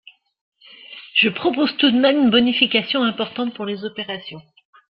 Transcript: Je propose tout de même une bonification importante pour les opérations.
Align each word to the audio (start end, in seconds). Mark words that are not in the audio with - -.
Je 1.13 1.29
propose 1.29 1.77
tout 1.77 1.91
de 1.91 1.99
même 1.99 2.17
une 2.23 2.29
bonification 2.31 3.03
importante 3.03 3.53
pour 3.53 3.67
les 3.67 3.85
opérations. 3.85 4.41